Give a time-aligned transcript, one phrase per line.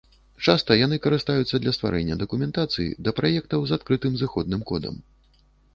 [0.45, 4.95] Часта яны карыстаюцца для стварэння дакументацыі да праектаў з адкрытым зыходным кодам.